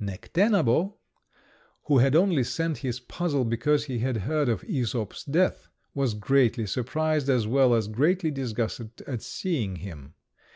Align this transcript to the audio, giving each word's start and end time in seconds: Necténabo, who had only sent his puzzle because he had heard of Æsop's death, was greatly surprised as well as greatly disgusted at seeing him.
Necténabo, 0.00 0.98
who 1.86 1.98
had 1.98 2.14
only 2.14 2.44
sent 2.44 2.78
his 2.78 3.00
puzzle 3.00 3.44
because 3.44 3.86
he 3.86 3.98
had 3.98 4.18
heard 4.18 4.48
of 4.48 4.62
Æsop's 4.62 5.24
death, 5.24 5.66
was 5.94 6.14
greatly 6.14 6.64
surprised 6.68 7.28
as 7.28 7.48
well 7.48 7.74
as 7.74 7.88
greatly 7.88 8.30
disgusted 8.30 9.02
at 9.08 9.20
seeing 9.20 9.74
him. 9.74 10.14